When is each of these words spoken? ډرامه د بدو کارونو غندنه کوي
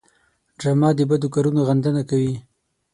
ډرامه 0.59 0.89
د 0.95 0.99
بدو 1.09 1.27
کارونو 1.35 1.61
غندنه 1.67 2.01
کوي 2.09 2.35